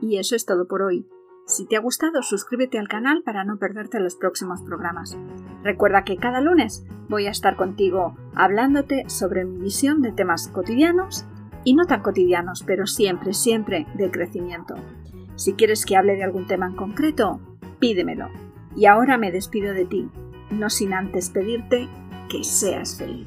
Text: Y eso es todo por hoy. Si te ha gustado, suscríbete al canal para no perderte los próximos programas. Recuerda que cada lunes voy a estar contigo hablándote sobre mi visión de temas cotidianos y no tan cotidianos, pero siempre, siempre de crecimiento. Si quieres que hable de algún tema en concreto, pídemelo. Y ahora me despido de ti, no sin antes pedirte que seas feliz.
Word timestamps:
Y 0.00 0.18
eso 0.18 0.34
es 0.36 0.46
todo 0.46 0.66
por 0.66 0.82
hoy. 0.82 1.06
Si 1.46 1.66
te 1.66 1.76
ha 1.76 1.80
gustado, 1.80 2.22
suscríbete 2.22 2.78
al 2.78 2.88
canal 2.88 3.22
para 3.24 3.44
no 3.44 3.58
perderte 3.58 3.98
los 3.98 4.14
próximos 4.14 4.62
programas. 4.62 5.18
Recuerda 5.62 6.04
que 6.04 6.16
cada 6.16 6.40
lunes 6.40 6.86
voy 7.08 7.26
a 7.26 7.30
estar 7.30 7.56
contigo 7.56 8.16
hablándote 8.34 9.08
sobre 9.08 9.44
mi 9.44 9.60
visión 9.60 10.00
de 10.00 10.12
temas 10.12 10.48
cotidianos 10.48 11.26
y 11.64 11.74
no 11.74 11.86
tan 11.86 12.02
cotidianos, 12.02 12.62
pero 12.64 12.86
siempre, 12.86 13.34
siempre 13.34 13.86
de 13.94 14.10
crecimiento. 14.10 14.76
Si 15.34 15.54
quieres 15.54 15.84
que 15.84 15.96
hable 15.96 16.16
de 16.16 16.24
algún 16.24 16.46
tema 16.46 16.66
en 16.66 16.76
concreto, 16.76 17.40
pídemelo. 17.78 18.28
Y 18.76 18.86
ahora 18.86 19.18
me 19.18 19.32
despido 19.32 19.74
de 19.74 19.86
ti, 19.86 20.08
no 20.50 20.70
sin 20.70 20.92
antes 20.92 21.30
pedirte 21.30 21.88
que 22.28 22.44
seas 22.44 22.96
feliz. 22.96 23.26